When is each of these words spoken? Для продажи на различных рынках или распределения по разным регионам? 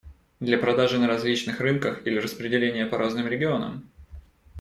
Для 0.39 0.57
продажи 0.57 0.97
на 0.97 1.05
различных 1.07 1.59
рынках 1.59 2.07
или 2.07 2.17
распределения 2.17 2.87
по 2.87 2.97
разным 2.97 3.27
регионам? 3.27 3.87